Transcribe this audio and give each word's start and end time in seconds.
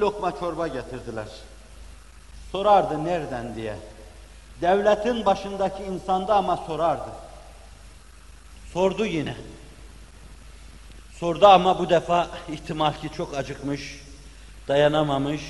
lokma 0.00 0.38
çorba 0.38 0.68
getirdiler. 0.68 1.26
Sorardı 2.52 3.04
nereden 3.04 3.54
diye. 3.54 3.76
Devletin 4.60 5.26
başındaki 5.26 5.82
insanda 5.82 6.34
ama 6.34 6.56
sorardı. 6.56 7.10
Sordu 8.72 9.06
yine. 9.06 9.36
Sordu 11.18 11.46
ama 11.46 11.78
bu 11.78 11.90
defa 11.90 12.28
ihtimal 12.52 12.92
ki 12.92 13.10
çok 13.16 13.36
acıkmış, 13.36 14.02
dayanamamış, 14.68 15.42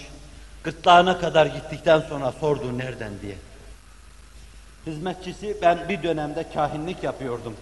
gırtlağına 0.64 1.18
kadar 1.18 1.46
gittikten 1.46 2.00
sonra 2.00 2.32
sordu 2.32 2.78
nereden 2.78 3.12
diye. 3.22 3.36
Hizmetçisi 4.86 5.56
ben 5.62 5.88
bir 5.88 6.02
dönemde 6.02 6.50
kahinlik 6.54 7.02
yapıyordum. 7.02 7.56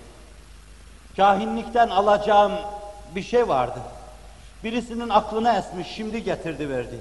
Kahinlikten 1.17 1.89
alacağım 1.89 2.53
bir 3.15 3.23
şey 3.23 3.49
vardı. 3.49 3.81
Birisinin 4.65 5.09
aklına 5.09 5.59
esmiş, 5.59 5.89
şimdi 5.89 6.25
getirdi 6.25 6.71
verdi. 6.71 6.99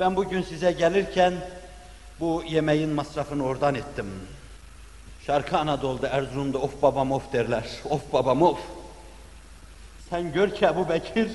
Ben 0.00 0.16
bugün 0.16 0.42
size 0.42 0.72
gelirken 0.72 1.34
bu 2.20 2.42
yemeğin 2.48 2.90
masrafını 2.90 3.44
oradan 3.44 3.74
ettim. 3.74 4.06
Şarkı 5.26 5.58
Anadolu'da, 5.58 6.08
Erzurum'da 6.08 6.58
of 6.58 6.82
babam 6.82 7.12
of 7.12 7.32
derler. 7.32 7.64
Of 7.90 8.12
babam 8.12 8.42
of. 8.42 8.58
Sen 10.10 10.32
gör 10.32 10.50
ki 10.50 10.64
Ebu 10.64 10.88
Bekir 10.88 11.28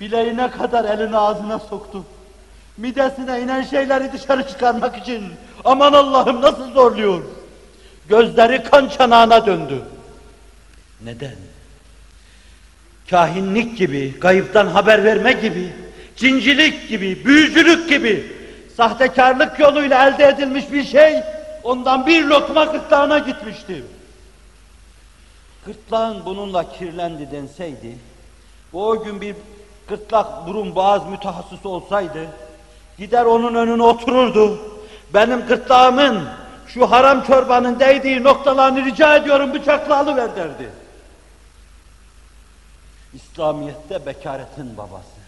bileğine 0.00 0.50
kadar 0.50 0.84
elini 0.84 1.16
ağzına 1.16 1.58
soktu. 1.58 2.04
Midesine 2.76 3.40
inen 3.40 3.62
şeyleri 3.62 4.12
dışarı 4.12 4.48
çıkarmak 4.48 4.96
için 4.96 5.24
aman 5.64 5.92
Allah'ım 5.92 6.42
nasıl 6.42 6.72
zorluyor. 6.72 7.22
Gözleri 8.08 8.62
kan 8.62 8.88
çanağına 8.88 9.46
döndü. 9.46 9.82
Neden? 11.04 11.36
Kahinlik 13.10 13.78
gibi, 13.78 14.20
kayıptan 14.20 14.66
haber 14.66 15.04
verme 15.04 15.32
gibi, 15.32 15.72
cincilik 16.16 16.88
gibi, 16.88 17.24
büyücülük 17.24 17.88
gibi, 17.88 18.32
sahtekarlık 18.76 19.60
yoluyla 19.60 20.08
elde 20.08 20.24
edilmiş 20.24 20.72
bir 20.72 20.84
şey 20.84 21.20
ondan 21.62 22.06
bir 22.06 22.24
lokma 22.24 22.64
gırtlağına 22.64 23.18
gitmişti. 23.18 23.84
Gırtlağın 25.66 26.24
bununla 26.24 26.72
kirlendi 26.72 27.30
denseydi, 27.32 27.98
bu 28.72 28.88
o 28.88 29.04
gün 29.04 29.20
bir 29.20 29.36
gırtlak 29.88 30.46
burun 30.46 30.74
boğaz 30.74 31.06
mütehassısı 31.06 31.68
olsaydı, 31.68 32.26
gider 32.98 33.24
onun 33.24 33.54
önüne 33.54 33.82
otururdu. 33.82 34.58
Benim 35.14 35.46
gırtlağımın 35.46 36.22
şu 36.66 36.90
haram 36.90 37.24
çorbanın 37.24 37.80
değdiği 37.80 38.22
noktalarını 38.22 38.84
rica 38.84 39.16
ediyorum 39.16 39.54
bıçakla 39.54 39.98
alıver 39.98 40.36
derdi. 40.36 40.83
İslamiyet'te 43.14 44.06
bekaretin 44.06 44.76
babası. 44.76 45.24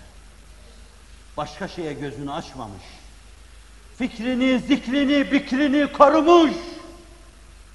Başka 1.36 1.68
şeye 1.68 1.92
gözünü 1.92 2.32
açmamış. 2.32 2.82
Fikrini, 3.98 4.58
zikrini, 4.58 5.32
bikrini 5.32 5.92
korumuş. 5.92 6.54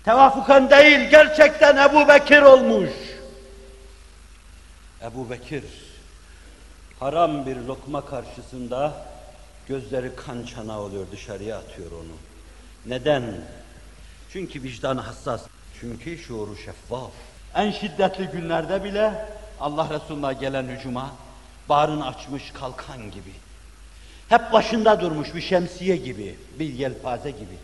Tevafukan 0.04 0.70
değil, 0.70 1.10
gerçekten 1.10 1.78
Ebu 1.78 2.08
Bekir 2.08 2.42
olmuş. 2.42 2.90
Ebu 5.02 5.30
Bekir, 5.30 5.64
haram 7.00 7.46
bir 7.46 7.56
lokma 7.56 8.06
karşısında 8.06 8.94
gözleri 9.68 10.16
kan 10.16 10.44
çanağı 10.44 10.80
oluyor, 10.80 11.06
dışarıya 11.12 11.58
atıyor 11.58 11.92
onu. 11.92 12.16
Neden? 12.86 13.24
Çünkü 14.34 14.64
vicdanı 14.64 15.02
hassas, 15.02 15.42
çünkü 15.80 16.18
şuuru 16.18 16.58
şeffaf. 16.58 17.12
En 17.56 17.72
şiddetli 17.72 18.26
günlerde 18.26 18.84
bile 18.84 19.26
Allah 19.62 19.90
Resulü'ne 19.90 20.34
gelen 20.34 20.64
hücuma 20.64 21.12
bağrını 21.70 22.08
açmış 22.08 22.52
kalkan 22.52 23.12
gibi. 23.12 23.32
Hep 24.30 24.54
başında 24.54 25.02
durmuş 25.02 25.36
bir 25.36 25.42
şemsiye 25.42 25.96
gibi, 25.96 26.36
bir 26.60 26.74
yelpaze 26.74 27.32
gibi. 27.32 27.58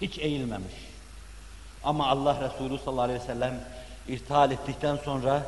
Hiç 0.00 0.18
eğilmemiş. 0.18 0.74
Ama 1.84 2.06
Allah 2.06 2.36
Resulü 2.40 2.78
sallallahu 2.78 3.02
aleyhi 3.04 3.20
ve 3.20 3.24
sellem 3.24 3.60
irtihal 4.08 4.50
ettikten 4.50 4.96
sonra 4.96 5.42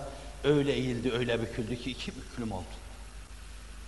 öyle 0.45 0.73
eğildi, 0.73 1.13
öyle 1.13 1.43
büküldü 1.43 1.77
ki 1.77 1.91
iki 1.91 2.13
büklüm 2.17 2.53
oldu. 2.53 2.65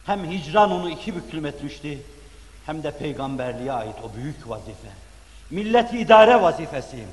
Hem 0.06 0.30
hicran 0.30 0.70
onu 0.70 0.90
iki 0.90 1.16
büklüm 1.16 1.46
etmişti, 1.46 1.98
hem 2.66 2.82
de 2.82 2.90
peygamberliğe 2.90 3.72
ait 3.72 3.96
o 4.04 4.16
büyük 4.16 4.48
vazife. 4.48 4.88
Milleti 5.50 5.98
idare 5.98 6.42
vazifesi. 6.42 7.04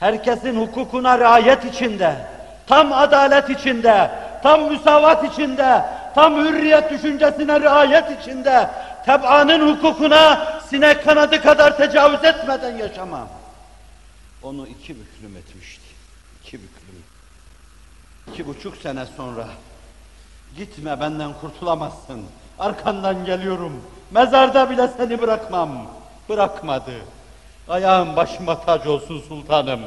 Herkesin 0.00 0.60
hukukuna 0.60 1.18
riayet 1.18 1.64
içinde, 1.64 2.26
tam 2.70 2.92
adalet 2.92 3.50
içinde, 3.50 4.10
tam 4.42 4.62
müsavat 4.62 5.32
içinde, 5.32 5.84
tam 6.14 6.36
hürriyet 6.36 6.90
düşüncesine 6.90 7.60
riayet 7.60 8.20
içinde, 8.20 8.70
teb'anın 9.06 9.76
hukukuna 9.76 10.52
sinek 10.68 11.04
kanadı 11.04 11.42
kadar 11.42 11.76
tecavüz 11.76 12.24
etmeden 12.24 12.76
yaşamam. 12.76 13.28
Onu 14.42 14.66
iki 14.66 14.96
büklüm 15.00 15.36
etmişti. 15.36 15.84
İki 16.42 16.56
büklüm. 16.62 17.02
İki 18.32 18.46
buçuk 18.46 18.76
sene 18.76 19.06
sonra 19.16 19.46
gitme 20.56 21.00
benden 21.00 21.32
kurtulamazsın. 21.40 22.24
Arkandan 22.58 23.24
geliyorum. 23.24 23.84
Mezarda 24.10 24.70
bile 24.70 24.88
seni 24.96 25.22
bırakmam. 25.22 25.86
Bırakmadı. 26.28 26.92
Ayağım 27.68 28.16
başıma 28.16 28.60
tac 28.60 28.90
olsun 28.90 29.22
sultanım. 29.28 29.80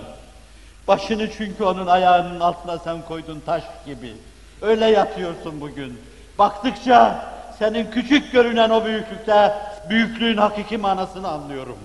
Başını 0.88 1.32
çünkü 1.32 1.64
onun 1.64 1.88
ayağının 1.88 2.40
altına 2.40 2.80
sen 2.80 3.02
koydun 3.02 3.40
taş 3.40 3.64
gibi. 3.86 4.16
Öyle 4.62 4.86
yatıyorsun 4.86 5.62
bugün. 5.62 6.02
Baktıkça 6.40 7.30
senin 7.60 7.92
küçük 7.92 8.32
görünen 8.32 8.70
o 8.70 8.86
büyüklükte 8.86 9.54
büyüklüğün 9.90 10.38
hakiki 10.38 10.78
manasını 10.78 11.28
anlıyorum. 11.28 11.80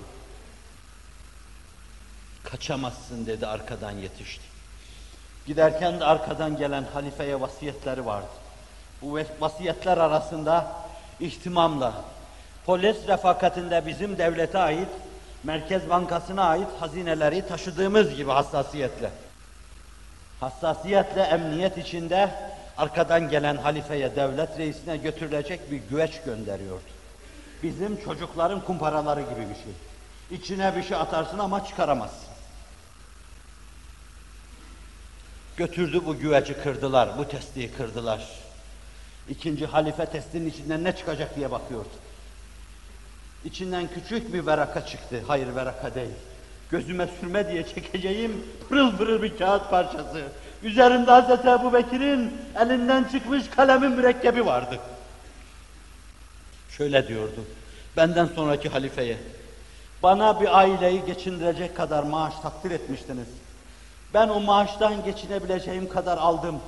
Kaçamazsın 2.43 3.25
dedi 3.25 3.47
arkadan 3.47 3.91
yetişti. 3.91 4.43
Giderken 5.47 5.99
de 5.99 6.05
arkadan 6.05 6.57
gelen 6.57 6.85
halifeye 6.93 7.41
vasiyetleri 7.41 8.05
vardı. 8.05 8.27
Bu 9.01 9.19
vasiyetler 9.39 9.97
arasında 9.97 10.71
ihtimamla 11.19 11.93
polis 12.65 12.97
refakatinde 13.07 13.83
bizim 13.85 14.17
devlete 14.17 14.59
ait 14.59 14.87
Merkez 15.43 15.89
Bankası'na 15.89 16.43
ait 16.43 16.67
hazineleri 16.79 17.47
taşıdığımız 17.47 18.15
gibi 18.15 18.31
hassasiyetle. 18.31 19.11
Hassasiyetle 20.39 21.21
emniyet 21.21 21.77
içinde 21.77 22.31
arkadan 22.77 23.29
gelen 23.29 23.55
halifeye, 23.57 24.15
devlet 24.15 24.57
reisine 24.57 24.97
götürülecek 24.97 25.71
bir 25.71 25.77
güveç 25.77 26.21
gönderiyordu. 26.25 26.83
Bizim 27.63 28.03
çocukların 28.03 28.61
kumparaları 28.61 29.21
gibi 29.21 29.49
bir 29.49 29.55
şey. 29.55 29.73
İçine 30.31 30.75
bir 30.75 30.83
şey 30.83 30.97
atarsın 30.97 31.39
ama 31.39 31.65
çıkaramazsın. 31.65 32.29
Götürdü 35.57 36.01
bu 36.05 36.19
güveci 36.19 36.53
kırdılar, 36.53 37.17
bu 37.17 37.27
testiyi 37.27 37.71
kırdılar. 37.71 38.29
İkinci 39.29 39.65
halife 39.65 40.05
testinin 40.05 40.49
içinden 40.49 40.83
ne 40.83 40.95
çıkacak 40.95 41.35
diye 41.35 41.51
bakıyordu. 41.51 41.89
İçinden 43.45 43.87
küçük 43.93 44.33
bir 44.33 44.45
veraka 44.45 44.85
çıktı. 44.85 45.21
Hayır 45.27 45.55
veraka 45.55 45.95
değil. 45.95 46.15
Gözüme 46.71 47.07
sürme 47.19 47.51
diye 47.51 47.63
çekeceğim 47.63 48.45
pırıl 48.69 48.97
pırıl 48.97 49.23
bir 49.23 49.37
kağıt 49.37 49.69
parçası. 49.69 50.21
Üzerinde 50.63 51.11
Hz. 51.11 51.45
Ebu 51.45 51.73
Bekir'in 51.73 52.37
elinden 52.59 53.03
çıkmış 53.03 53.49
kalemin 53.55 53.91
mürekkebi 53.91 54.45
vardı. 54.45 54.79
Şöyle 56.69 57.07
diyordu. 57.07 57.45
Benden 57.97 58.25
sonraki 58.35 58.69
halifeye. 58.69 59.17
Bana 60.03 60.41
bir 60.41 60.57
aileyi 60.57 61.05
geçindirecek 61.05 61.77
kadar 61.77 62.03
maaş 62.03 62.33
takdir 62.43 62.71
etmiştiniz. 62.71 63.27
Ben 64.13 64.29
o 64.29 64.39
maaştan 64.39 65.03
geçinebileceğim 65.05 65.89
kadar 65.89 66.17
aldım. 66.17 66.59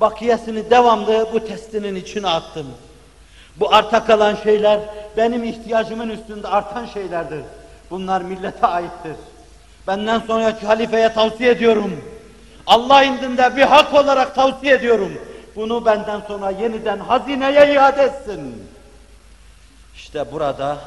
Bakiyesini 0.00 0.70
devamlı 0.70 1.28
bu 1.32 1.44
testinin 1.44 1.94
içine 1.94 2.28
attım. 2.28 2.66
Bu 3.56 3.74
arta 3.74 4.04
kalan 4.04 4.34
şeyler 4.34 4.80
benim 5.16 5.44
ihtiyacımın 5.44 6.08
üstünde 6.08 6.48
artan 6.48 6.86
şeylerdir. 6.86 7.42
Bunlar 7.90 8.22
millete 8.22 8.66
aittir. 8.66 9.16
Benden 9.86 10.20
sonraki 10.20 10.66
halifeye 10.66 11.12
tavsiye 11.12 11.50
ediyorum. 11.50 12.04
Allah 12.66 13.04
indinde 13.04 13.56
bir 13.56 13.62
hak 13.62 13.94
olarak 13.94 14.34
tavsiye 14.34 14.74
ediyorum. 14.74 15.12
Bunu 15.56 15.86
benden 15.86 16.20
sonra 16.28 16.50
yeniden 16.50 16.98
hazineye 16.98 17.74
iade 17.74 18.02
etsin. 18.02 18.68
İşte 19.94 20.32
burada 20.32 20.78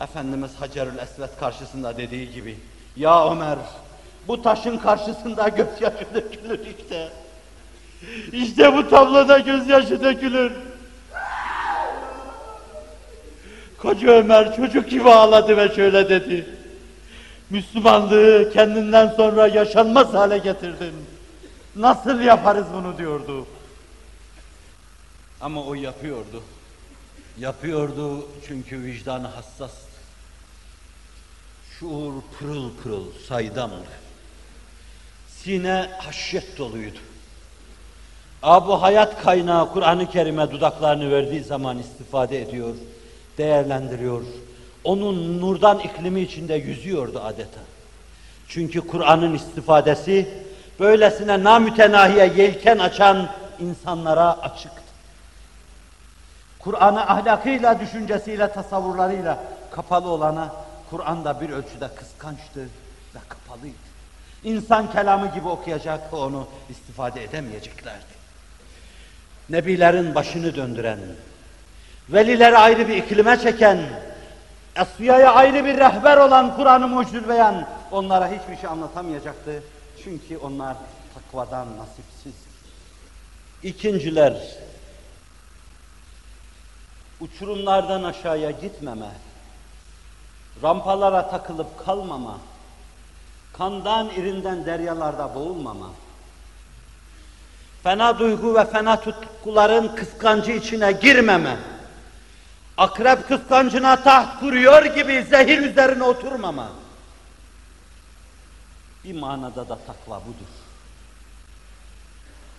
Efendimiz 0.00 0.50
Hacerül 0.60 0.98
Esved 0.98 1.38
karşısında 1.40 1.96
dediği 1.96 2.32
gibi 2.32 2.58
Ya 2.96 3.30
Ömer 3.32 3.58
bu 4.28 4.42
taşın 4.42 4.78
karşısında 4.78 5.48
gözyaşı 5.48 6.06
dökülür 6.14 6.60
işte. 6.78 7.08
İşte 8.32 8.76
bu 8.76 8.88
tabloda 8.90 9.38
gözyaşı 9.38 10.02
dökülür. 10.02 10.52
Koca 13.78 14.08
Ömer 14.08 14.56
çocuk 14.56 14.90
gibi 14.90 15.10
ağladı 15.10 15.56
ve 15.56 15.74
şöyle 15.74 16.08
dedi. 16.08 16.46
Müslümanlığı 17.50 18.50
kendinden 18.52 19.08
sonra 19.08 19.46
yaşanmaz 19.46 20.14
hale 20.14 20.38
getirdin. 20.38 20.94
Nasıl 21.76 22.20
yaparız 22.20 22.66
bunu 22.74 22.98
diyordu. 22.98 23.46
Ama 25.40 25.64
o 25.64 25.74
yapıyordu. 25.74 26.42
Yapıyordu 27.38 28.28
çünkü 28.48 28.82
vicdanı 28.82 29.26
hassastı. 29.26 29.86
Şuur 31.78 32.12
pırıl 32.38 32.70
pırıl, 32.82 33.04
saydamdı. 33.28 34.06
Sine 35.28 35.90
haşyet 35.98 36.58
doluydu. 36.58 36.98
Abu 38.42 38.82
hayat 38.82 39.22
kaynağı 39.22 39.72
Kur'an-ı 39.72 40.10
Kerim'e 40.10 40.50
dudaklarını 40.50 41.10
verdiği 41.10 41.44
zaman 41.44 41.78
istifade 41.78 42.42
ediyor, 42.42 42.74
değerlendiriyor. 43.38 44.22
Onun 44.84 45.40
nurdan 45.40 45.78
iklimi 45.78 46.20
içinde 46.20 46.54
yüzüyordu 46.54 47.20
adeta. 47.20 47.60
Çünkü 48.48 48.80
Kur'an'ın 48.80 49.34
istifadesi 49.34 50.28
böylesine 50.80 51.44
namütenahiye 51.44 52.32
yelken 52.36 52.78
açan 52.78 53.28
insanlara 53.60 54.40
açıktı. 54.40 54.82
Kur'an'ı 56.58 57.00
ahlakıyla, 57.00 57.80
düşüncesiyle, 57.80 58.52
tasavvurlarıyla 58.52 59.44
kapalı 59.70 60.08
olana 60.08 60.52
Kur'an'da 60.90 61.40
bir 61.40 61.50
ölçüde 61.50 61.88
kıskançtı 61.88 62.60
ve 63.14 63.18
kapalıydı. 63.28 63.86
İnsan 64.44 64.92
kelamı 64.92 65.34
gibi 65.34 65.48
okuyacak 65.48 66.14
onu 66.14 66.46
istifade 66.70 67.24
edemeyeceklerdi. 67.24 68.16
Nebilerin 69.50 70.14
başını 70.14 70.56
döndüren, 70.56 70.98
velileri 72.08 72.58
ayrı 72.58 72.88
bir 72.88 72.96
iklime 72.96 73.38
çeken, 73.38 73.78
Asfiya'ya 74.76 75.34
ayrı 75.34 75.64
bir 75.64 75.76
rehber 75.76 76.16
olan 76.16 76.56
Kur'an-ı 76.56 76.88
Mucizül 76.88 77.28
Beyan 77.28 77.66
onlara 77.90 78.28
hiçbir 78.28 78.56
şey 78.56 78.70
anlatamayacaktı. 78.70 79.62
Çünkü 80.04 80.36
onlar 80.36 80.76
takvadan 81.14 81.66
nasipsiz. 81.78 82.34
İkinciler, 83.62 84.56
uçurumlardan 87.20 88.02
aşağıya 88.02 88.50
gitmeme, 88.50 89.10
rampalara 90.62 91.30
takılıp 91.30 91.86
kalmama, 91.86 92.38
kandan 93.52 94.08
irinden 94.08 94.66
deryalarda 94.66 95.34
boğulmama, 95.34 95.90
fena 97.82 98.18
duygu 98.18 98.54
ve 98.54 98.64
fena 98.64 99.00
tutkuların 99.00 99.96
kıskancı 99.96 100.52
içine 100.52 100.92
girmeme, 100.92 101.56
akrep 102.76 103.28
kıskancına 103.28 104.02
taht 104.02 104.40
kuruyor 104.40 104.84
gibi 104.84 105.26
zehir 105.30 105.58
üzerine 105.58 106.02
oturmama. 106.02 106.68
Bir 109.04 109.14
manada 109.14 109.68
da 109.68 109.78
takva 109.86 110.20
budur. 110.20 110.52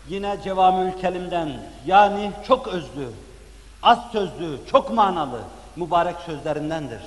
Yine 0.10 0.38
Cevamül 0.44 0.92
Kelim'den 1.02 1.70
yani 1.86 2.32
çok 2.48 2.68
özlü, 2.68 3.10
az 3.84 4.00
sözlü, 4.12 4.60
çok 4.72 4.94
manalı 4.94 5.42
mübarek 5.76 6.16
sözlerindendir. 6.26 7.02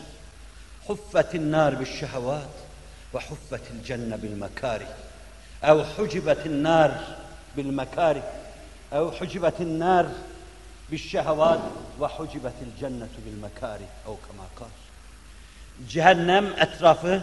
Huffetin 0.86 1.52
nar 1.52 1.80
bil 1.80 1.86
şehvat 1.86 2.48
ve 3.14 3.18
huffetil 3.18 3.84
cenne 3.84 4.22
bil 4.22 4.32
mekari. 4.32 4.86
Ev 5.62 5.78
hucibetin 5.96 6.64
nar 6.64 6.90
bil 7.56 7.66
mekari. 7.70 8.22
Ev 8.92 9.02
hucibetin 9.02 9.80
nar 9.80 10.06
bil 10.92 10.98
şehvat 10.98 11.60
ve 12.00 12.06
hucibetil 12.06 12.76
cennetu 12.80 13.24
bil 13.26 13.42
mekari. 13.42 13.82
Ev 13.82 14.28
kema 14.28 14.44
kal. 14.54 14.66
Cehennem 15.88 16.46
etrafı 16.46 17.22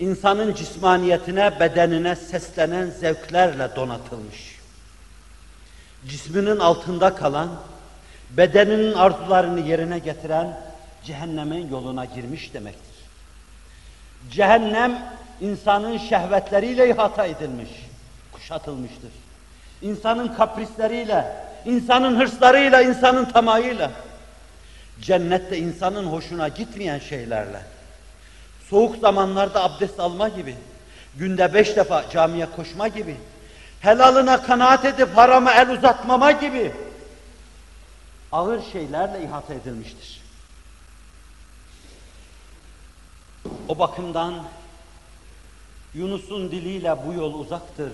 insanın 0.00 0.54
cismaniyetine, 0.54 1.60
bedenine 1.60 2.16
seslenen 2.16 2.90
zevklerle 2.90 3.76
donatılmış. 3.76 4.58
Cisminin 6.08 6.58
altında 6.58 7.14
kalan, 7.14 7.48
bedeninin 8.30 8.92
arzularını 8.92 9.60
yerine 9.60 9.98
getiren 9.98 10.60
cehennemin 11.04 11.70
yoluna 11.70 12.04
girmiş 12.04 12.54
demektir. 12.54 12.94
Cehennem 14.30 15.02
insanın 15.40 15.98
şehvetleriyle 15.98 16.90
ihata 16.90 17.26
edilmiş, 17.26 17.70
kuşatılmıştır. 18.32 19.10
İnsanın 19.82 20.28
kaprisleriyle, 20.28 21.47
insanın 21.68 22.20
hırslarıyla, 22.20 22.82
insanın 22.82 23.24
tamayıyla, 23.24 23.90
cennette 25.00 25.58
insanın 25.58 26.04
hoşuna 26.04 26.48
gitmeyen 26.48 26.98
şeylerle, 26.98 27.60
soğuk 28.70 28.96
zamanlarda 28.96 29.64
abdest 29.64 30.00
alma 30.00 30.28
gibi, 30.28 30.56
günde 31.16 31.54
beş 31.54 31.76
defa 31.76 32.10
camiye 32.10 32.46
koşma 32.56 32.88
gibi, 32.88 33.16
helalına 33.80 34.42
kanaat 34.42 34.84
edip 34.84 35.16
harama 35.16 35.54
el 35.54 35.70
uzatmama 35.70 36.32
gibi 36.32 36.72
ağır 38.32 38.62
şeylerle 38.72 39.24
ihata 39.24 39.54
edilmiştir. 39.54 40.22
O 43.68 43.78
bakımdan 43.78 44.34
Yunus'un 45.94 46.50
diliyle 46.50 46.96
bu 47.06 47.12
yol 47.12 47.34
uzaktır. 47.34 47.92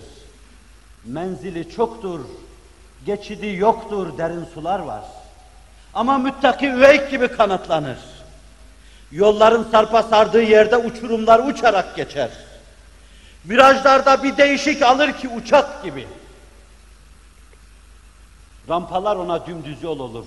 Menzili 1.04 1.70
çoktur, 1.70 2.20
geçidi 3.06 3.46
yoktur, 3.46 4.18
derin 4.18 4.44
sular 4.54 4.78
var. 4.78 5.04
Ama 5.94 6.18
müttaki 6.18 6.66
üveyk 6.66 7.10
gibi 7.10 7.28
kanatlanır. 7.28 7.98
Yolların 9.12 9.66
sarpa 9.70 10.02
sardığı 10.02 10.42
yerde 10.42 10.76
uçurumlar 10.76 11.38
uçarak 11.38 11.96
geçer. 11.96 12.30
Virajlarda 13.46 14.22
bir 14.22 14.36
değişik 14.36 14.82
alır 14.82 15.12
ki 15.12 15.28
uçak 15.28 15.84
gibi. 15.84 16.06
Rampalar 18.68 19.16
ona 19.16 19.46
dümdüz 19.46 19.82
yol 19.82 19.98
olur. 19.98 20.26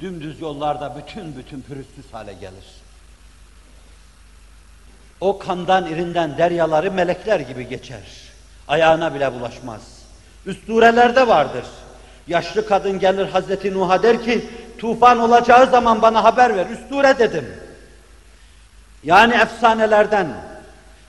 Dümdüz 0.00 0.40
yollarda 0.40 0.96
bütün 0.96 1.36
bütün 1.36 1.62
pürüzsüz 1.62 2.12
hale 2.12 2.32
gelir. 2.32 2.64
O 5.20 5.38
kandan 5.38 5.86
irinden 5.86 6.38
deryaları 6.38 6.92
melekler 6.92 7.40
gibi 7.40 7.68
geçer. 7.68 8.02
Ayağına 8.68 9.14
bile 9.14 9.32
bulaşmaz. 9.32 10.03
Üstürelerde 10.46 11.28
vardır. 11.28 11.64
Yaşlı 12.26 12.66
kadın 12.66 12.98
gelir 12.98 13.28
Hazreti 13.28 13.74
Nuh'a 13.74 14.02
der 14.02 14.22
ki, 14.22 14.48
tufan 14.78 15.18
olacağı 15.18 15.70
zaman 15.70 16.02
bana 16.02 16.24
haber 16.24 16.56
ver. 16.56 16.66
Üstüre 16.66 17.18
dedim. 17.18 17.46
Yani 19.04 19.34
efsanelerden, 19.34 20.28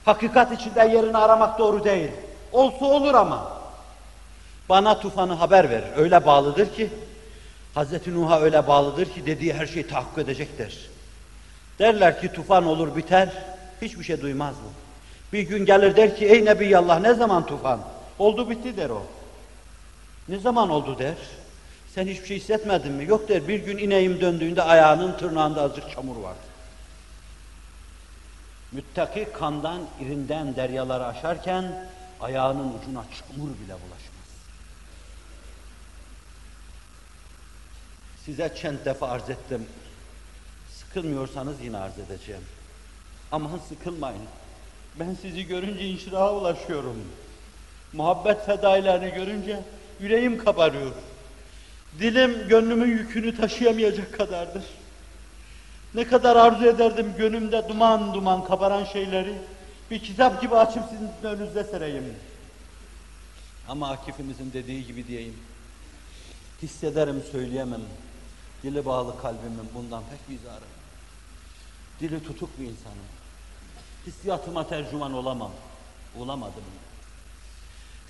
hakikat 0.05 0.51
içinde 0.51 0.79
yerini 0.79 1.17
aramak 1.17 1.59
doğru 1.59 1.83
değil. 1.83 2.11
Olsa 2.51 2.85
olur 2.85 3.13
ama. 3.13 3.51
Bana 4.69 4.99
tufanı 4.99 5.33
haber 5.33 5.69
ver. 5.69 5.83
Öyle 5.97 6.25
bağlıdır 6.25 6.73
ki, 6.73 6.89
Hazreti 7.75 8.15
Nuh'a 8.15 8.41
öyle 8.41 8.67
bağlıdır 8.67 9.05
ki 9.05 9.25
dediği 9.25 9.53
her 9.53 9.65
şeyi 9.65 9.87
tahakkuk 9.87 10.17
edecektir. 10.17 10.89
Derler 11.79 12.21
ki 12.21 12.33
tufan 12.33 12.65
olur 12.65 12.95
biter, 12.95 13.29
hiçbir 13.81 14.03
şey 14.03 14.21
duymaz 14.21 14.55
bu. 14.55 14.69
Bir 15.33 15.41
gün 15.41 15.65
gelir 15.65 15.95
der 15.95 16.15
ki 16.15 16.25
ey 16.25 16.45
Nebiyallah 16.45 16.99
ne 16.99 17.13
zaman 17.13 17.45
tufan? 17.45 17.79
Oldu 18.19 18.49
bitti 18.49 18.77
der 18.77 18.89
o. 18.89 19.05
Ne 20.27 20.39
zaman 20.39 20.69
oldu 20.69 20.99
der. 20.99 21.15
Sen 21.95 22.07
hiçbir 22.07 22.27
şey 22.27 22.37
hissetmedin 22.37 22.91
mi? 22.91 23.05
Yok 23.05 23.29
der 23.29 23.47
bir 23.47 23.59
gün 23.59 23.77
ineğim 23.77 24.21
döndüğünde 24.21 24.61
ayağının 24.61 25.17
tırnağında 25.17 25.61
azıcık 25.61 25.91
çamur 25.91 26.15
vardı. 26.15 26.39
Müttaki 28.71 29.27
kandan 29.33 29.81
irinden 30.01 30.55
deryaları 30.55 31.05
aşarken 31.05 31.89
ayağının 32.21 32.73
ucuna 32.79 33.03
çamur 33.03 33.49
bile 33.49 33.73
bulaşmaz. 33.73 34.25
Size 38.25 38.53
çent 38.61 38.85
defa 38.85 39.07
arz 39.07 39.29
ettim. 39.29 39.65
Sıkılmıyorsanız 40.71 41.61
yine 41.61 41.77
arz 41.77 41.99
edeceğim. 41.99 42.43
Aman 43.31 43.59
sıkılmayın. 43.69 44.25
Ben 44.99 45.17
sizi 45.21 45.47
görünce 45.47 45.85
inşiraha 45.87 46.33
ulaşıyorum. 46.33 47.03
Muhabbet 47.93 48.45
fedailerini 48.45 49.13
görünce 49.15 49.63
yüreğim 49.99 50.37
kabarıyor. 50.37 50.91
Dilim 51.99 52.47
gönlümün 52.47 52.87
yükünü 52.87 53.37
taşıyamayacak 53.37 54.17
kadardır. 54.17 54.63
Ne 55.95 56.07
kadar 56.07 56.35
arzu 56.35 56.65
ederdim 56.65 57.13
gönlümde 57.17 57.69
duman 57.69 58.13
duman 58.13 58.45
kabaran 58.45 58.83
şeyleri 58.83 59.33
bir 59.91 59.99
kitap 59.99 60.41
gibi 60.41 60.55
açıp 60.55 60.83
sizin 60.89 61.09
önünüzde 61.23 61.63
sereyim. 61.63 62.13
Ama 63.67 63.89
Akif'imizin 63.89 64.53
dediği 64.53 64.87
gibi 64.87 65.07
diyeyim. 65.07 65.35
Hissederim 66.61 67.23
söyleyemem. 67.31 67.81
Dili 68.63 68.85
bağlı 68.85 69.21
kalbimin 69.21 69.69
bundan 69.75 70.03
pek 70.09 70.29
bizarım. 70.29 70.67
Dili 71.99 72.23
tutuk 72.23 72.59
bir 72.59 72.63
insanım. 72.63 72.97
Hissiyatıma 74.07 74.67
tercüman 74.67 75.13
olamam. 75.13 75.51
Olamadım. 76.19 76.63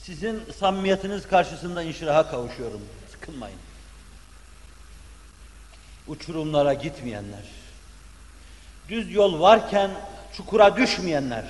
Sizin 0.06 0.44
samimiyetiniz 0.60 1.28
karşısında 1.28 1.84
inşiraha 1.84 2.32
kavuşuyorum. 2.32 2.82
Sıkılmayın. 3.12 3.58
Uçurumlara 6.08 6.74
gitmeyenler, 6.74 7.44
düz 8.90 9.14
yol 9.14 9.42
varken 9.42 9.92
çukura 10.38 10.78
düşmeyenler, 10.78 11.46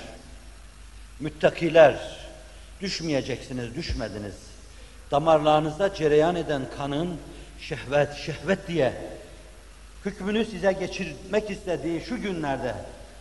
müttakiler, 1.20 2.18
düşmeyeceksiniz, 2.80 3.74
düşmediniz. 3.74 4.34
Damarlarınızda 5.10 5.94
cereyan 5.94 6.36
eden 6.36 6.62
kanın 6.76 7.18
şehvet, 7.60 8.14
şehvet 8.14 8.68
diye 8.68 8.92
hükmünü 10.04 10.44
size 10.44 10.72
geçirmek 10.72 11.50
istediği 11.50 12.00
şu 12.00 12.22
günlerde, 12.22 12.74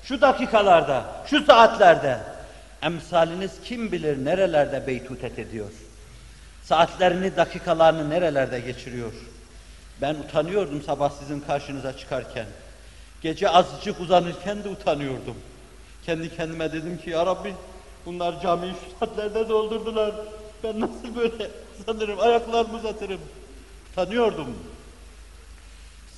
şu 0.03 0.21
dakikalarda, 0.21 1.25
şu 1.29 1.45
saatlerde 1.45 2.34
emsaliniz 2.85 3.51
kim 3.63 3.91
bilir 3.91 4.25
nerelerde 4.25 4.87
beytutet 4.87 5.39
ediyor. 5.39 5.71
Saatlerini, 6.63 7.35
dakikalarını 7.35 8.09
nerelerde 8.09 8.59
geçiriyor. 8.59 9.13
Ben 10.01 10.15
utanıyordum 10.15 10.81
sabah 10.81 11.11
sizin 11.11 11.39
karşınıza 11.39 11.97
çıkarken. 11.97 12.45
Gece 13.21 13.49
azıcık 13.49 13.99
uzanırken 13.99 14.63
de 14.63 14.69
utanıyordum. 14.69 15.35
Kendi 16.05 16.35
kendime 16.35 16.71
dedim 16.71 16.97
ki 16.97 17.09
ya 17.09 17.25
Rabbi 17.25 17.53
bunlar 18.05 18.41
camiyi 18.41 18.73
şu 18.73 18.99
saatlerde 18.99 19.49
doldurdular. 19.49 20.15
Ben 20.63 20.79
nasıl 20.79 21.15
böyle 21.15 21.51
sanırım 21.85 22.19
ayaklarımı 22.19 22.77
uzatırım. 22.77 23.21
Utanıyordum. 23.91 24.57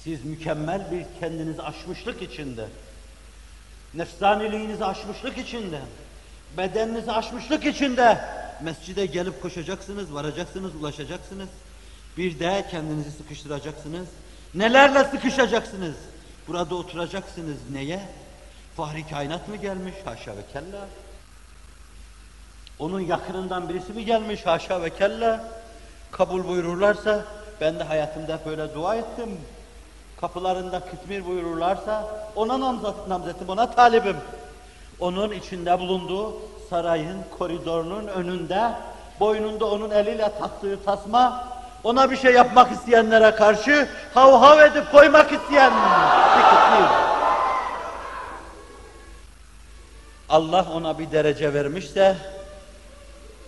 Siz 0.04 0.26
mükemmel 0.26 0.92
bir 0.92 1.06
kendinizi 1.20 1.62
aşmışlık 1.62 2.22
içinde, 2.22 2.66
nefsaniliğinizi 3.94 4.86
aşmışlık 4.86 5.38
içinde, 5.38 5.80
bedeninizi 6.58 7.12
aşmışlık 7.12 7.66
içinde 7.66 8.18
mescide 8.62 9.06
gelip 9.06 9.42
koşacaksınız, 9.42 10.14
varacaksınız, 10.14 10.76
ulaşacaksınız. 10.76 11.50
Bir 12.18 12.40
de 12.40 12.66
kendinizi 12.72 13.12
sıkıştıracaksınız. 13.12 14.08
Nelerle 14.54 15.04
sıkışacaksınız? 15.04 15.96
Burada 16.48 16.76
oturacaksınız. 16.76 17.58
Neye? 17.72 18.00
Fahri 18.78 19.08
kainat 19.08 19.48
mı 19.48 19.56
gelmiş? 19.56 19.94
Haşa 20.06 20.32
ve 20.32 20.42
kella. 20.54 20.88
Onun 22.80 23.00
yakınından 23.00 23.70
birisi 23.70 23.94
mi 23.94 24.06
gelmiş? 24.06 24.46
Haşa 24.46 24.82
ve 24.82 24.90
kella. 24.90 25.44
Kabul 26.12 26.48
buyururlarsa 26.48 27.26
ben 27.62 27.80
de 27.80 27.84
hayatımda 27.84 28.40
böyle 28.46 28.74
dua 28.74 28.96
ettim. 28.96 29.38
Kapılarında 30.22 30.80
kıtmir 30.80 31.26
buyururlarsa 31.26 32.24
ona 32.36 32.60
namzat, 32.60 33.08
namzetim, 33.08 33.50
ona 33.50 33.72
talibim. 33.72 34.18
Onun 35.00 35.32
içinde 35.32 35.80
bulunduğu 35.80 36.36
sarayın 36.70 37.18
koridorunun 37.38 38.08
önünde 38.08 38.72
boynunda 39.20 39.66
onun 39.66 39.90
eliyle 39.90 40.32
taktığı 40.40 40.84
tasma 40.84 41.48
ona 41.84 42.12
bir 42.12 42.18
şey 42.18 42.34
yapmak 42.34 42.72
isteyenlere 42.72 43.36
karşı 43.36 43.90
hav 44.14 44.40
hav 44.40 44.60
edip 44.60 44.92
koymak 44.92 45.32
isteyen 45.32 45.72
bir. 45.72 47.08
Allah 50.30 50.66
ona 50.74 51.00
bir 51.00 51.12
derece 51.12 51.54
vermişse 51.54 52.18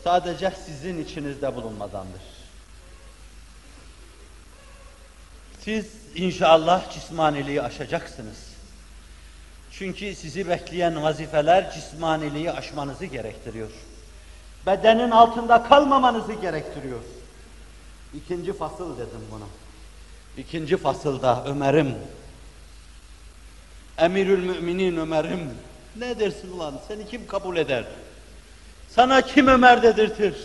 sadece 0.03 0.51
sizin 0.65 1.03
içinizde 1.03 1.56
bulunmadandır. 1.56 2.22
Siz 5.60 5.86
inşallah 6.15 6.91
cismaniliği 6.91 7.62
aşacaksınız. 7.62 8.49
Çünkü 9.79 10.15
sizi 10.15 10.50
bekleyen 10.50 11.03
vazifeler 11.03 11.71
cismaniliği 11.71 12.51
aşmanızı 12.51 13.05
gerektiriyor. 13.05 13.69
Bedenin 14.65 15.12
altında 15.12 15.63
kalmamanızı 15.63 16.33
gerektiriyor. 16.33 17.00
İkinci 18.13 18.53
fasıl 18.53 18.98
dedim 18.98 19.21
buna. 19.31 19.45
İkinci 20.38 20.77
fasılda 20.77 21.43
Ömer'im, 21.48 21.95
Emirül 23.98 24.43
Müminin 24.43 24.98
Ömer'im, 24.98 25.50
ne 25.95 26.19
dersin 26.19 26.51
ulan 26.51 26.79
seni 26.88 27.07
kim 27.07 27.27
kabul 27.27 27.57
eder? 27.57 27.86
Sana 28.89 29.21
kim 29.21 29.48
Ömer 29.48 29.83
dedirtir? 29.83 30.36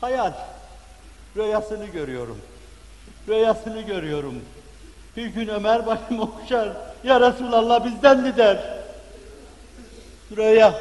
Hayal, 0.00 0.32
rüyasını 1.36 1.86
görüyorum. 1.86 2.38
Rüyasını 3.28 3.80
görüyorum. 3.80 4.42
Bir 5.18 5.26
gün 5.26 5.48
Ömer 5.48 5.86
başımı 5.86 6.22
okşar, 6.22 6.68
ya 7.04 7.20
Resulallah 7.20 7.84
bizden 7.84 8.20
mi 8.20 8.36
der? 8.36 8.58
Rüya, 10.36 10.80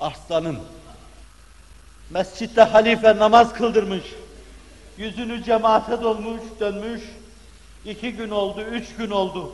aslanım, 0.00 0.58
mescitte 2.10 2.62
halife 2.62 3.16
namaz 3.16 3.52
kıldırmış, 3.52 4.02
yüzünü 4.98 5.44
cemaate 5.44 6.02
dolmuş, 6.02 6.40
dönmüş, 6.60 7.02
iki 7.84 8.12
gün 8.12 8.30
oldu, 8.30 8.60
üç 8.60 8.96
gün 8.96 9.10
oldu. 9.10 9.52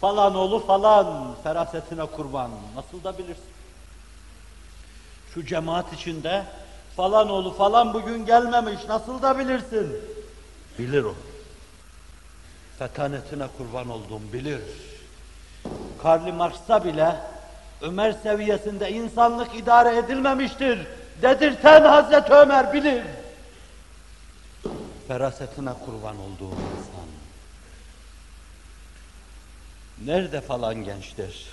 Falan 0.00 0.34
oğlu 0.34 0.58
falan, 0.58 1.34
ferasetine 1.42 2.06
kurban, 2.06 2.50
nasıl 2.76 3.04
da 3.04 3.18
bilirsin. 3.18 3.44
Şu 5.34 5.46
cemaat 5.46 5.92
içinde 5.92 6.44
falan 6.96 7.28
oğlu 7.28 7.52
falan 7.52 7.94
bugün 7.94 8.26
gelmemiş, 8.26 8.80
nasıl 8.88 9.22
da 9.22 9.38
bilirsin. 9.38 9.96
Bilir 10.78 11.04
o. 11.04 11.14
Fetanetine 12.78 13.46
kurban 13.56 13.90
olduğum 13.90 14.32
bilir. 14.32 14.60
Karl 16.02 16.32
Marx'a 16.32 16.84
bile 16.84 17.16
Ömer 17.82 18.12
seviyesinde 18.12 18.92
insanlık 18.92 19.54
idare 19.54 19.96
edilmemiştir. 19.96 20.86
Dedirten 21.22 21.82
Hazreti 21.82 22.32
Ömer 22.32 22.72
bilir. 22.72 23.02
Ferasetine 25.08 25.70
kurban 25.84 26.16
olduğum 26.18 26.54
insan. 26.54 27.08
Nerede 30.04 30.40
falan 30.40 30.74
gençler? 30.74 31.44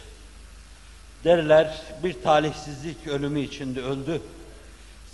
Derler 1.24 1.82
bir 2.04 2.24
talihsizlik 2.24 3.08
ölümü 3.08 3.40
içinde 3.40 3.82
öldü. 3.82 4.22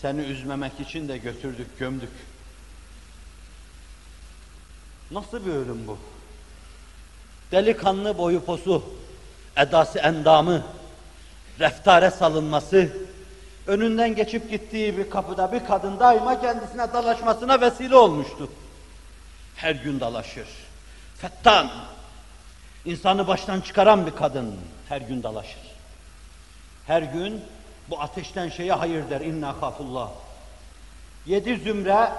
Seni 0.01 0.21
üzmemek 0.21 0.79
için 0.79 1.07
de 1.07 1.17
götürdük, 1.17 1.79
gömdük. 1.79 2.09
Nasıl 5.11 5.45
bir 5.45 5.51
ölüm 5.51 5.87
bu? 5.87 5.97
Delikanlı 7.51 8.17
boyu 8.17 8.45
posu, 8.45 8.83
edası 9.55 9.99
endamı, 9.99 10.63
reftare 11.59 12.11
salınması, 12.11 12.89
önünden 13.67 14.15
geçip 14.15 14.49
gittiği 14.51 14.97
bir 14.97 15.09
kapıda 15.09 15.51
bir 15.51 15.65
kadın 15.65 15.99
daima 15.99 16.41
kendisine 16.41 16.93
dalaşmasına 16.93 17.61
vesile 17.61 17.95
olmuştu. 17.95 18.49
Her 19.55 19.75
gün 19.75 19.99
dalaşır. 19.99 20.47
Fettan, 21.17 21.71
insanı 22.85 23.27
baştan 23.27 23.61
çıkaran 23.61 24.05
bir 24.05 24.11
kadın 24.11 24.55
her 24.89 25.01
gün 25.01 25.23
dalaşır. 25.23 25.61
Her 26.87 27.01
gün 27.01 27.41
bu 27.89 28.01
ateşten 28.01 28.49
şeye 28.49 28.73
hayır 28.73 29.09
der, 29.09 29.21
inna 29.21 29.59
kafullah. 29.59 30.09
Yedi 31.25 31.57
zümre 31.57 32.11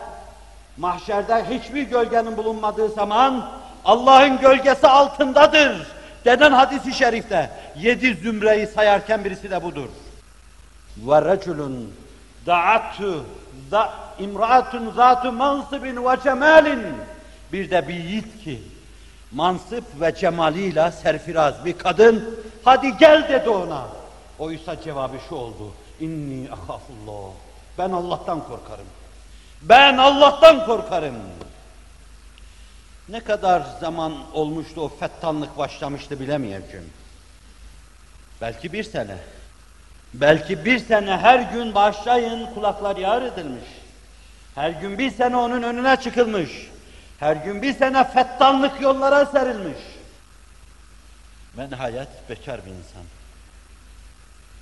mahşerde 0.76 1.44
hiçbir 1.50 1.82
gölgenin 1.82 2.36
bulunmadığı 2.36 2.88
zaman 2.88 3.50
Allah'ın 3.84 4.38
gölgesi 4.38 4.88
altındadır 4.88 5.86
denen 6.24 6.52
hadisi 6.52 6.92
şerifte 6.92 7.50
yedi 7.76 8.14
zümreyi 8.14 8.66
sayarken 8.66 9.24
birisi 9.24 9.50
de 9.50 9.62
budur. 9.62 9.88
Ve 10.96 11.22
reculun 11.22 11.94
da'atu 12.46 13.24
da 13.70 13.92
imraatun 14.18 14.90
zatu 14.90 15.32
mansibin 15.32 16.04
ve 16.04 16.16
cemalin 16.24 16.82
bir 17.52 17.70
de 17.70 17.88
bir 17.88 17.94
yiğit 17.94 18.44
ki 18.44 18.62
mansıp 19.32 19.84
ve 20.00 20.14
cemaliyle 20.14 20.90
serfiraz 20.90 21.64
bir 21.64 21.78
kadın 21.78 22.38
hadi 22.64 22.96
gel 22.96 23.28
dedi 23.28 23.48
ona. 23.48 23.86
Oysa 24.38 24.80
cevabı 24.80 25.16
şu 25.28 25.34
oldu. 25.34 25.72
İnni 26.00 26.48
ahafullah. 26.52 27.30
Ben 27.78 27.90
Allah'tan 27.90 28.40
korkarım. 28.40 28.86
Ben 29.62 29.96
Allah'tan 29.96 30.66
korkarım. 30.66 31.14
Ne 33.08 33.20
kadar 33.20 33.62
zaman 33.80 34.32
olmuştu 34.32 34.80
o 34.80 34.88
fettanlık 34.88 35.58
başlamıştı 35.58 36.20
bilemeyeceğim. 36.20 36.90
Belki 38.40 38.72
bir 38.72 38.84
sene. 38.84 39.16
Belki 40.14 40.64
bir 40.64 40.78
sene 40.78 41.16
her 41.16 41.38
gün 41.38 41.74
başlayın 41.74 42.54
kulaklar 42.54 42.96
yar 42.96 43.22
edilmiş. 43.22 43.64
Her 44.54 44.70
gün 44.70 44.98
bir 44.98 45.10
sene 45.10 45.36
onun 45.36 45.62
önüne 45.62 45.96
çıkılmış. 45.96 46.50
Her 47.20 47.36
gün 47.36 47.62
bir 47.62 47.74
sene 47.74 48.04
fettanlık 48.10 48.80
yollara 48.80 49.26
serilmiş. 49.26 49.78
Ve 51.58 51.70
nihayet 51.70 52.08
bekar 52.28 52.66
bir 52.66 52.70
insan. 52.70 53.02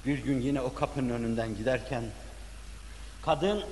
Bir 0.07 0.19
gün 0.19 0.41
yine 0.41 0.61
o 0.61 0.75
kapının 0.75 1.11
önünden 1.11 1.57
giderken 1.57 2.03
kadın 3.23 3.65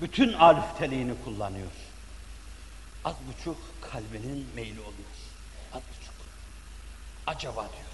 bütün 0.00 0.32
alifteliğini 0.32 1.14
kullanıyor. 1.24 1.70
Az 3.04 3.14
buçuk 3.28 3.56
kalbinin 3.80 4.46
meyli 4.54 4.80
oluyor. 4.80 5.16
Az 5.72 5.82
buçuk. 5.82 6.14
Acaba 7.26 7.60
diyor. 7.62 7.90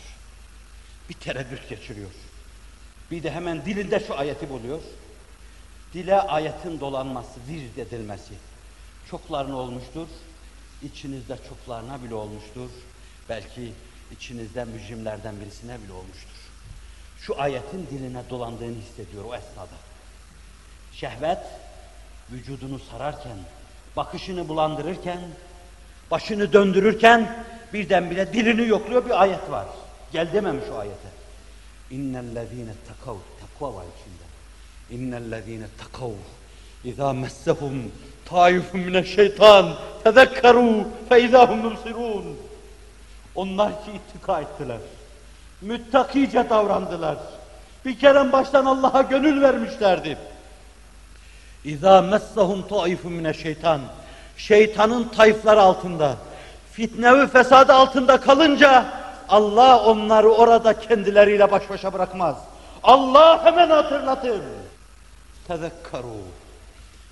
Bir 1.09 1.15
tereddüt 1.15 1.69
geçiriyor. 1.69 2.11
Bir 3.11 3.23
de 3.23 3.31
hemen 3.31 3.65
dilinde 3.65 4.01
şu 4.01 4.19
ayeti 4.19 4.51
buluyor. 4.51 4.81
Dile 5.95 6.21
ayetin 6.21 6.81
dolanması, 6.81 7.41
vird 7.49 7.77
edilmesi. 7.77 8.35
Çoklarına 9.11 9.57
olmuştur. 9.57 10.09
İçinizde 10.83 11.39
çoklarına 11.49 12.03
bile 12.03 12.15
olmuştur. 12.15 12.71
Belki 13.29 13.73
içinizde 14.13 14.65
mücrimlerden 14.65 15.41
birisine 15.41 15.83
bile 15.83 15.93
olmuştur. 15.93 16.37
Şu 17.21 17.41
ayetin 17.41 17.87
diline 17.87 18.23
dolandığını 18.31 18.77
hissediyor 18.77 19.25
o 19.25 19.35
esnada. 19.35 19.77
Şehvet 20.93 21.47
vücudunu 22.33 22.79
sararken, 22.79 23.37
bakışını 23.97 24.49
bulandırırken 24.49 25.21
Başını 26.11 26.53
döndürürken 26.53 27.45
birdenbire 27.73 28.33
dilini 28.33 28.69
yokluyor 28.69 29.05
bir 29.05 29.23
ayet 29.23 29.51
var. 29.51 29.67
Gel 30.13 30.33
dememiş 30.33 30.65
o 30.75 30.79
ayete. 30.79 31.09
İnnellezîne 31.91 32.73
takav, 32.89 33.17
takva 33.41 33.75
var 33.75 33.85
içinde. 33.85 34.27
İnnellezîne 35.03 35.67
takav, 35.79 36.11
izâ 36.85 37.13
messehum 37.13 37.93
taifun 38.25 38.81
mineşşeytan, 38.81 39.75
tezekkerû 40.05 40.85
fe 41.09 41.25
izâhum 41.25 41.59
mubsirûn. 41.59 42.37
Onlar 43.35 43.85
ki 43.85 43.91
ittika 43.91 44.41
ettiler. 44.41 44.79
Müttakice 45.61 46.51
davrandılar. 46.51 47.19
Bir 47.85 47.99
kere 47.99 48.33
baştan 48.33 48.67
Allah'a 48.67 49.03
gönül 49.03 49.43
vermişlerdi. 49.43 50.19
İza 51.67 52.03
messahum 52.03 52.69
taifun 52.69 53.13
mine 53.13 53.35
şeytan. 53.35 53.81
Şeytanın 54.37 55.09
tayfları 55.09 55.61
altında, 55.61 56.17
fitne 56.73 57.19
ve 57.19 57.27
fesadı 57.27 57.73
altında 57.73 58.21
kalınca 58.21 58.87
Allah 59.29 59.85
onları 59.85 60.29
orada 60.29 60.81
kendileriyle 60.81 61.51
baş 61.51 61.71
başa 61.71 61.93
bırakmaz. 61.93 62.37
Allah 62.83 63.45
hemen 63.45 63.71
hatırlatır. 63.71 64.41
Tezekkaru. 65.49 66.17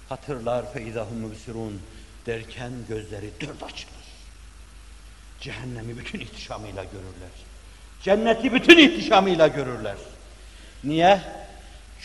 Hatırlar 0.09 0.73
fe 0.73 0.83
izahum 0.83 1.17
mübsirun 1.17 1.83
derken 2.27 2.73
gözleri 2.89 3.31
dört 3.41 3.63
açılır. 3.63 4.05
Cehennemi 5.41 5.99
bütün 5.99 6.21
ihtişamıyla 6.21 6.85
görürler. 6.85 7.31
Cenneti 8.03 8.53
bütün 8.53 8.79
ihtişamıyla 8.79 9.49
görürler. 9.49 9.97
Niye? 10.85 11.21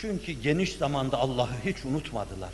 Çünkü 0.00 0.32
geniş 0.32 0.76
zamanda 0.76 1.18
Allah'ı 1.18 1.48
hiç 1.64 1.84
unutmadılar. 1.84 2.50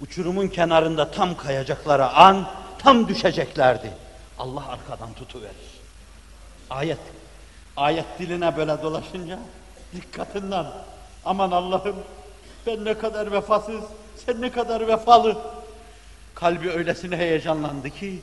Uçurumun 0.00 0.48
kenarında 0.48 1.10
tam 1.10 1.36
kayacakları 1.36 2.08
an, 2.08 2.48
tam 2.78 3.08
düşeceklerdi. 3.08 3.90
Allah 4.38 4.68
arkadan 4.68 5.12
tutuverir. 5.12 5.80
Ayet, 6.70 6.98
ayet 7.76 8.04
diline 8.18 8.56
böyle 8.56 8.82
dolaşınca 8.82 9.38
dikkatinden 9.94 10.66
aman 11.24 11.50
Allah'ım 11.50 11.96
ben 12.66 12.84
ne 12.84 12.98
kadar 12.98 13.32
vefasız, 13.32 13.80
sen 14.26 14.40
ne 14.40 14.52
kadar 14.52 14.88
vefalı. 14.88 15.38
Kalbi 16.34 16.70
öylesine 16.70 17.16
heyecanlandı 17.16 17.90
ki 17.90 18.20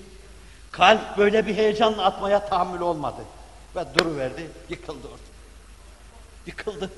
kalp 0.71 1.17
böyle 1.17 1.47
bir 1.47 1.55
heyecanla 1.55 2.05
atmaya 2.05 2.45
tahammül 2.45 2.81
olmadı. 2.81 3.21
Ve 3.75 3.85
duruverdi, 3.97 4.49
yıkıldı 4.69 5.07
orada. 5.07 5.29
Yıkıldı. 6.45 6.89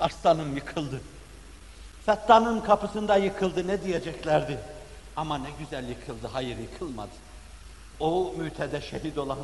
Arslanım 0.00 0.56
yıkıldı. 0.56 1.00
Fetta'nın 2.06 2.60
kapısında 2.60 3.16
yıkıldı 3.16 3.66
ne 3.66 3.84
diyeceklerdi? 3.84 4.58
Ama 5.16 5.38
ne 5.38 5.48
güzel 5.58 5.88
yıkıldı, 5.88 6.26
hayır 6.32 6.58
yıkılmadı. 6.58 7.10
O 8.00 8.34
mütede 8.38 8.80
şehit 8.80 9.18
olan, 9.18 9.38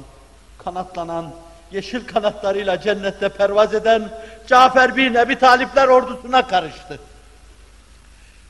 kanatlanan, 0.59 1.35
yeşil 1.73 2.07
kanatlarıyla 2.07 2.81
cennette 2.81 3.29
pervaz 3.29 3.75
eden 3.75 4.11
Cafer 4.47 4.97
bin 4.97 5.15
Ebi 5.15 5.39
Talipler 5.39 5.89
ordusuna 5.89 6.47
karıştı. 6.49 7.01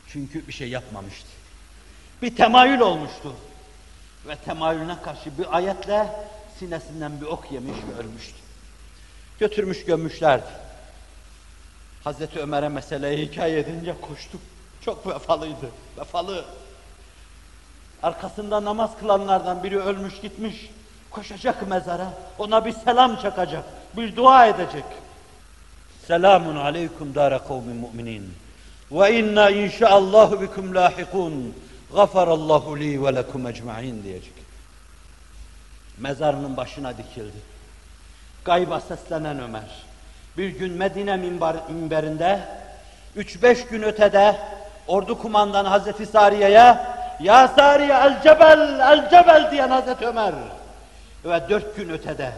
Çünkü 0.08 0.48
bir 0.48 0.52
şey 0.52 0.68
yapmamıştı. 0.68 1.28
Bir 2.22 2.36
temayül 2.36 2.80
olmuştu. 2.80 3.32
Ve 4.28 4.36
temayülüne 4.36 4.96
karşı 5.02 5.38
bir 5.38 5.56
ayetle 5.56 6.06
sinesinden 6.58 7.20
bir 7.20 7.26
ok 7.26 7.52
yemiş 7.52 7.76
ve 7.76 8.02
ölmüştü. 8.02 8.36
Götürmüş 9.38 9.84
gömmüşlerdi. 9.84 10.65
Hazreti 12.06 12.40
Ömer'e 12.40 12.68
meseleyi 12.68 13.26
hikaye 13.26 13.58
edince 13.58 13.94
koştu. 14.00 14.38
Çok 14.80 15.06
vefalıydı, 15.06 15.70
vefalı. 15.98 16.44
Arkasında 18.02 18.64
namaz 18.64 18.90
kılanlardan 19.00 19.64
biri 19.64 19.78
ölmüş 19.78 20.20
gitmiş. 20.20 20.70
Koşacak 21.10 21.68
mezara, 21.68 22.12
ona 22.38 22.64
bir 22.64 22.72
selam 22.72 23.16
çakacak, 23.16 23.64
bir 23.96 24.16
dua 24.16 24.46
edecek. 24.46 24.84
Selamun 26.06 26.56
aleyküm 26.56 27.14
dâre 27.14 27.40
kavmin 27.48 27.76
mu'minin. 27.76 28.34
Ve 28.92 29.18
inna 29.18 29.50
inşaallahu 29.50 30.40
bikum 30.40 30.74
lahikun. 30.74 31.54
Gafarallahu 31.94 32.78
li 32.80 33.04
ve 33.04 33.14
lekum 33.14 33.46
ecma'in 33.46 34.02
diyecek. 34.02 34.34
Mezarının 35.98 36.56
başına 36.56 36.98
dikildi. 36.98 37.36
Gayba 38.44 38.80
seslenen 38.80 39.40
Ömer. 39.40 39.85
Bir 40.36 40.48
gün 40.48 40.72
Medine 40.72 41.16
minber, 41.16 41.56
minberinde, 41.68 42.40
üç 43.16 43.42
beş 43.42 43.66
gün 43.66 43.82
ötede 43.82 44.36
ordu 44.86 45.18
kumandanı 45.18 45.68
Hazreti 45.68 46.06
Sariye'ye 46.06 46.76
Ya 47.20 47.48
Sariye 47.48 47.94
el 47.94 48.22
cebel, 48.22 48.80
el 48.80 49.10
cebel 49.10 49.50
diyen 49.50 49.68
Hazreti 49.68 50.06
Ömer. 50.06 50.34
Ve 51.24 51.40
dört 51.48 51.76
gün 51.76 51.88
ötede 51.88 52.32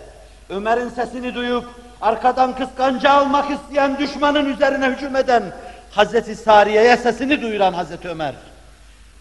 Ömer'in 0.51 0.89
sesini 0.89 1.35
duyup 1.35 1.65
arkadan 2.01 2.57
kıskanca 2.57 3.11
almak 3.11 3.51
isteyen 3.51 3.99
düşmanın 3.99 4.55
üzerine 4.55 4.87
hücum 4.87 5.17
eden 5.17 5.43
Hazreti 5.91 6.37
Sariye'ye 6.37 6.97
sesini 6.97 7.43
duyuran 7.43 7.73
Hazreti 7.73 8.09
Ömer. 8.09 8.35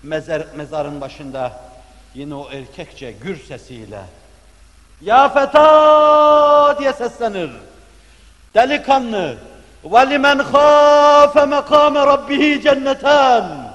Mezar, 0.04 0.44
mezarın 0.56 1.02
başında 1.02 1.52
yine 2.14 2.36
o 2.36 2.50
erkekçe 2.52 3.12
gür 3.12 3.38
sesiyle 3.44 4.00
Ya 5.02 5.30
feta 5.30 6.80
diye 6.80 6.94
seslenir 6.94 7.52
Delikanlı 8.57 9.37
وَلِمَنْ 9.85 10.43
خَافَ 10.43 11.35
مَقَامَ 11.35 11.95
رَبِّهِ 12.13 12.63
cennetan 12.63 13.73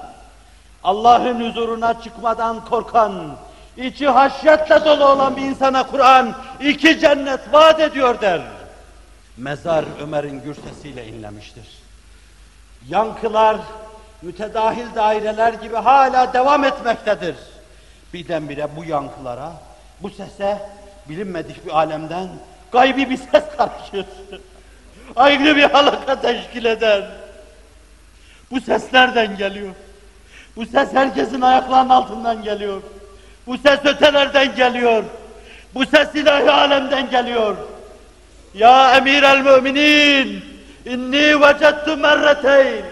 Allah'ın 0.84 1.48
huzuruna 1.48 2.02
çıkmadan 2.02 2.64
korkan, 2.64 3.36
içi 3.76 4.08
haşyetle 4.08 4.84
dolu 4.84 5.04
olan 5.04 5.36
bir 5.36 5.42
insana 5.42 5.86
Kur'an 5.86 6.34
iki 6.60 7.00
cennet 7.00 7.40
vaat 7.52 7.80
ediyor 7.80 8.20
der. 8.20 8.40
Mezar 9.36 9.84
Ömer'in 10.02 10.42
gür 10.42 10.54
sesiyle 10.54 11.06
inlemiştir. 11.06 11.66
Yankılar, 12.88 13.56
mütedahil 14.22 14.94
daireler 14.94 15.52
gibi 15.52 15.76
hala 15.76 16.32
devam 16.32 16.64
etmektedir. 16.64 17.36
Birdenbire 18.14 18.68
bu 18.76 18.84
yankılara, 18.84 19.52
bu 20.02 20.10
sese 20.10 20.70
bilinmedik 21.08 21.66
bir 21.66 21.70
alemden 21.70 22.28
gaybi 22.72 23.10
bir 23.10 23.16
ses 23.16 23.44
karışır. 23.56 24.06
Ayrı 25.15 25.55
bir 25.55 25.63
halaka 25.63 26.21
teşkil 26.21 26.65
eder. 26.65 27.03
Bu 28.51 28.61
ses 28.61 28.93
nereden 28.93 29.37
geliyor? 29.37 29.73
Bu 30.55 30.65
ses 30.65 30.93
herkesin 30.93 31.41
ayaklarının 31.41 31.89
altından 31.89 32.43
geliyor. 32.43 32.81
Bu 33.47 33.57
ses 33.57 33.79
ötelerden 33.85 34.55
geliyor. 34.55 35.03
Bu 35.73 35.85
ses 35.85 36.15
ilahi 36.15 36.51
alemden 36.51 37.09
geliyor. 37.09 37.55
Ya 38.53 38.97
emir 38.97 39.23
el 39.23 39.41
müminin 39.41 40.45
inni 40.85 41.41
vecettu 41.41 41.97
merreteyn 41.97 42.85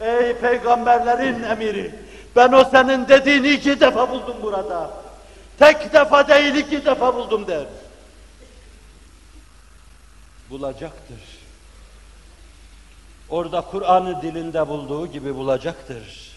Ey 0.00 0.34
peygamberlerin 0.34 1.42
emiri 1.42 1.90
ben 2.36 2.52
o 2.52 2.64
senin 2.64 3.08
dediğini 3.08 3.48
iki 3.48 3.80
defa 3.80 4.10
buldum 4.10 4.36
burada. 4.42 4.90
Tek 5.58 5.92
defa 5.92 6.28
değil 6.28 6.54
iki 6.54 6.84
defa 6.84 7.14
buldum 7.14 7.46
der. 7.46 7.64
Bulacaktır. 10.50 11.18
Orada 13.28 13.60
Kur'an'ı 13.60 14.22
dilinde 14.22 14.68
bulduğu 14.68 15.06
gibi 15.06 15.34
bulacaktır. 15.34 16.30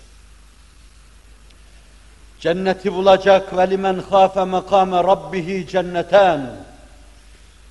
Cenneti 2.39 2.93
bulacak 2.93 3.57
ve 3.57 3.69
limen 3.69 4.01
khafe 4.09 4.43
makame 4.43 5.03
rabbihi 5.03 5.67
cenneten. 5.67 6.55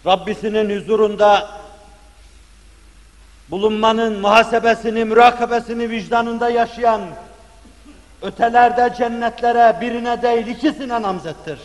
Rabbisinin 0.07 0.81
huzurunda 0.81 1.50
bulunmanın 3.50 4.20
muhasebesini, 4.20 5.05
mürakabesini 5.05 5.90
vicdanında 5.90 6.50
yaşayan 6.50 7.00
ötelerde 8.22 8.94
cennetlere 8.98 9.81
birine 9.81 10.22
değil 10.22 10.46
ikisine 10.46 11.02
namzettir. 11.02 11.59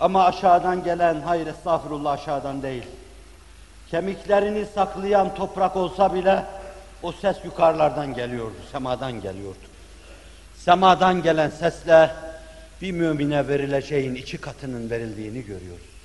Ama 0.00 0.24
aşağıdan 0.24 0.84
gelen, 0.84 1.20
hayır 1.20 1.46
estağfurullah 1.46 2.12
aşağıdan 2.12 2.62
değil. 2.62 2.86
Kemiklerini 3.90 4.66
saklayan 4.74 5.34
toprak 5.34 5.76
olsa 5.76 6.14
bile 6.14 6.44
o 7.02 7.12
ses 7.12 7.36
yukarılardan 7.44 8.14
geliyordu, 8.14 8.56
semadan 8.72 9.12
geliyordu. 9.20 9.58
Semadan 10.56 11.22
gelen 11.22 11.50
sesle 11.50 12.10
bir 12.82 12.92
mümine 12.92 13.48
verileceğin 13.48 14.14
iki 14.14 14.38
katının 14.38 14.90
verildiğini 14.90 15.44
görüyoruz. 15.44 15.95